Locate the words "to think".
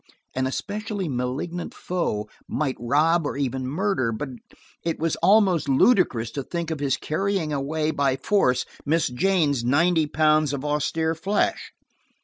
6.31-6.71